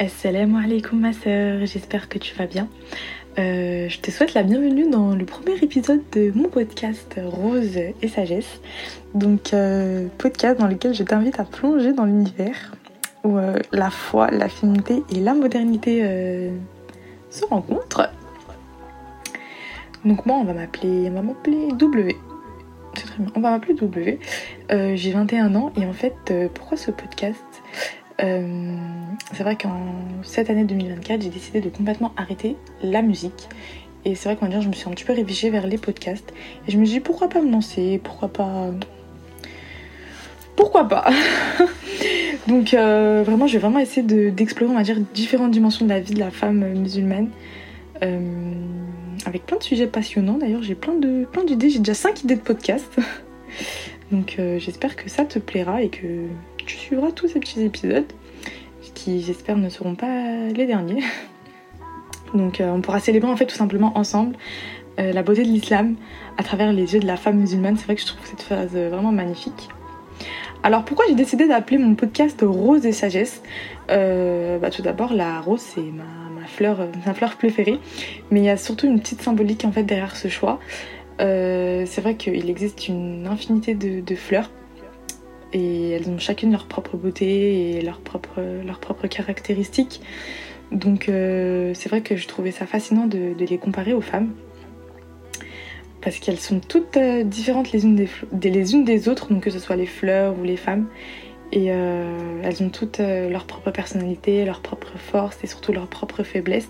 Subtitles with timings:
[0.00, 2.66] Assalamu alaikum ma soeur, j'espère que tu vas bien.
[3.38, 8.08] Euh, je te souhaite la bienvenue dans le premier épisode de mon podcast Rose et
[8.08, 8.60] Sagesse.
[9.14, 12.74] Donc euh, podcast dans lequel je t'invite à plonger dans l'univers
[13.22, 16.50] où euh, la foi, la féminité et la modernité
[17.30, 18.10] se rencontrent.
[20.04, 22.16] Donc moi on va m'appeler, W.
[22.96, 24.18] C'est très bien, on va m'appeler W.
[24.70, 27.44] J'ai 21 ans et en fait pourquoi ce podcast?
[29.32, 29.80] C'est vrai qu'en
[30.22, 33.48] cette année 2024, j'ai décidé de complètement arrêter la musique.
[34.04, 36.32] Et c'est vrai qu'en dire, je me suis un petit peu révisée vers les podcasts.
[36.66, 38.00] Et je me suis dit, pourquoi pas me lancer?
[38.02, 38.70] Pourquoi pas.
[40.56, 41.10] Pourquoi pas?
[42.46, 46.00] Donc, euh, vraiment, je vais vraiment essayer d'explorer, on va dire, différentes dimensions de la
[46.00, 47.30] vie de la femme musulmane.
[48.02, 48.52] Euh,
[49.24, 50.36] avec plein de sujets passionnants.
[50.36, 51.26] D'ailleurs, j'ai plein d'idées.
[51.32, 52.98] Plein j'ai déjà 5 idées de podcasts.
[54.12, 56.26] Donc, j'espère que ça te plaira et que
[56.58, 58.04] tu suivras tous ces petits épisodes
[59.06, 61.02] j'espère ne seront pas les derniers.
[62.34, 64.36] Donc euh, on pourra célébrer en fait tout simplement ensemble
[64.98, 65.96] euh, la beauté de l'islam
[66.36, 67.76] à travers les yeux de la femme musulmane.
[67.76, 69.68] C'est vrai que je trouve cette phase euh, vraiment magnifique.
[70.62, 73.42] Alors pourquoi j'ai décidé d'appeler mon podcast Rose et Sagesse?
[73.88, 77.78] Bah, Tout d'abord la rose c'est ma, fleur, ma fleur préférée,
[78.30, 80.58] mais il y a surtout une petite symbolique en fait derrière ce choix.
[81.18, 84.48] c'est vrai qu'il existe une infinité de fleurs
[85.54, 90.00] et elles ont chacune leur propre beauté et leurs propres, leurs propres caractéristiques.
[90.72, 94.30] Donc euh, c'est vrai que je trouvais ça fascinant de, les comparer aux femmes
[96.02, 99.50] parce qu'elles sont toutes euh, différentes les unes des, les unes des autres, donc que
[99.50, 100.86] ce soit les fleurs ou les femmes.
[101.52, 106.24] Et euh, elles ont toutes leur propre personnalité, leur propre force et surtout leur propre
[106.24, 106.68] faiblesse.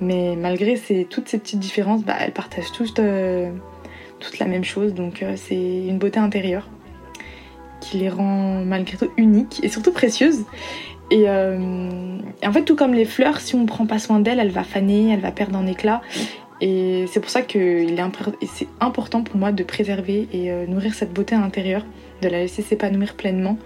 [0.00, 3.00] Mais malgré ces, toutes ces petites différences, bah, elles partagent toutes,
[4.20, 4.94] toutes la même chose.
[4.94, 5.54] Donc c'est
[5.86, 6.66] une beauté intérieure
[7.82, 10.44] qui les rend malgré tout uniques et surtout précieuses.
[11.12, 14.38] Euh, et, en fait, tout comme les fleurs, si on ne prend pas soin d'elles,
[14.40, 16.00] elle va faner, elle va perdre en éclat.
[16.60, 17.86] Et c'est pour ça que
[18.46, 21.84] c'est important pour moi de préserver et euh, nourrir cette beauté à l'intérieur,
[22.22, 23.58] de la laisser s'épanouir pleinement.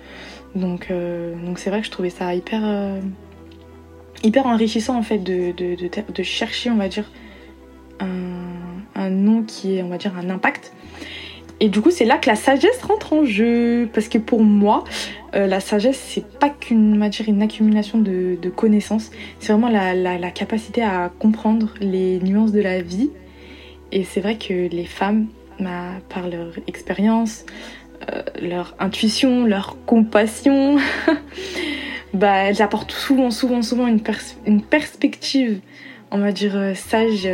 [0.55, 2.63] Donc euh, donc c'est vrai que je trouvais ça hyper,
[4.25, 7.11] hyper enrichissant en fait de, de, de, chercher, on va dire,
[8.01, 8.47] un,
[8.95, 10.73] un nom qui est, on va dire, un impact
[11.59, 13.89] et du coup, c'est là que la sagesse rentre en jeu.
[13.93, 14.85] Parce que pour moi,
[15.35, 19.11] euh, la sagesse, c'est pas qu'une matière, une accumulation de, connaissances.
[19.41, 23.11] C'est vraiment la, capacité à comprendre les nuances de la vie.
[23.93, 25.27] Et c'est vrai que les femmes,
[25.59, 27.47] bah, par leur expérience,
[28.13, 30.77] euh, leur intuition, leur compassion,
[32.13, 34.03] bah, elles apportent souvent, souvent, souvent une,
[34.47, 35.61] une perspective,
[36.11, 37.27] on va dire, euh, sage,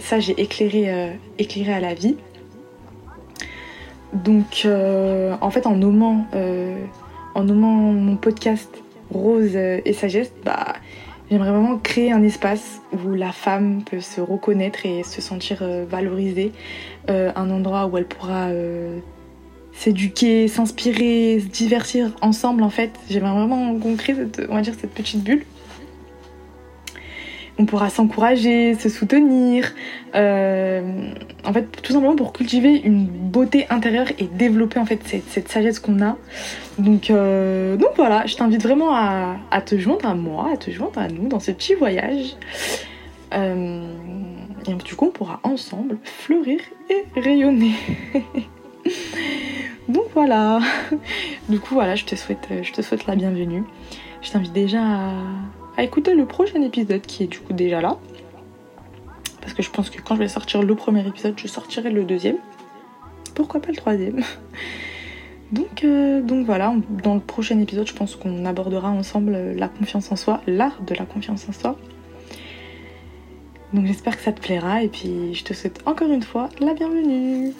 [0.00, 2.16] sage et éclairée, éclairée à la vie.
[4.24, 6.78] Donc, euh, en fait, en nommant, euh,
[7.34, 8.70] en nommant mon podcast
[9.10, 10.74] Rose et Sagesse, bah,
[11.30, 15.84] j'aimerais vraiment créer un espace où la femme peut se reconnaître et se sentir euh,
[15.88, 16.52] valorisée,
[17.08, 18.48] un endroit où elle pourra
[19.72, 22.62] s'éduquer, s'inspirer, se divertir ensemble.
[22.62, 24.16] En fait, j'aimerais vraiment qu'on crée
[24.48, 25.44] on va dire, cette petite bulle
[27.58, 29.72] on pourra s'encourager, se soutenir,
[30.14, 31.10] euh,
[31.44, 35.78] en fait tout simplement pour cultiver une beauté intérieure et développer en fait cette, sagesse
[35.78, 36.16] qu'on a.
[36.78, 40.98] Donc, euh, donc voilà, je t'invite vraiment à, te joindre à moi, à te joindre
[40.98, 42.36] à nous dans ce petit voyage.
[43.34, 43.90] Euh,
[44.68, 47.72] et du coup on pourra ensemble fleurir et rayonner.
[49.88, 50.60] donc voilà.
[51.48, 53.64] Du coup voilà, je te souhaite, je te souhaite la bienvenue.
[54.20, 55.12] Je t'invite déjà à
[55.76, 57.98] à écouter le prochain épisode qui est du coup déjà là.
[59.40, 62.04] Parce que je pense que quand je vais sortir le premier épisode, je sortirai le
[62.04, 62.38] deuxième.
[63.34, 64.22] Pourquoi pas le troisième
[65.52, 70.10] donc, euh, donc voilà, dans le prochain épisode, je pense qu'on abordera ensemble la confiance
[70.10, 71.78] en soi, l'art de la confiance en soi.
[73.72, 76.72] Donc j'espère que ça te plaira et puis je te souhaite encore une fois la
[76.72, 77.52] bienvenue.